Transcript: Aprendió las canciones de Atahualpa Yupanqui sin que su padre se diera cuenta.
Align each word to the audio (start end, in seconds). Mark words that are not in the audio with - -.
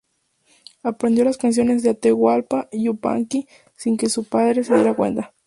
Aprendió 0.81 1.23
las 1.23 1.37
canciones 1.37 1.83
de 1.83 1.91
Atahualpa 1.91 2.67
Yupanqui 2.71 3.47
sin 3.75 3.97
que 3.97 4.09
su 4.09 4.23
padre 4.23 4.63
se 4.63 4.73
diera 4.73 4.95
cuenta. 4.95 5.35